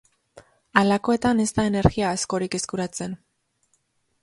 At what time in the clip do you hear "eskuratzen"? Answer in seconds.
2.61-3.17